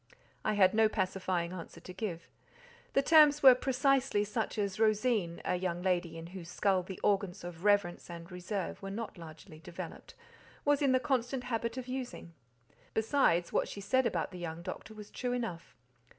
[0.43, 2.27] I had no pacifying answer to give.
[2.93, 7.63] The terms were precisely such as Rosine—a young lady in whose skull the organs of
[7.63, 12.33] reverence and reserve were not largely developed—was in the constant habit of using.
[12.95, 15.75] Besides, what she said about the young doctor was true enough.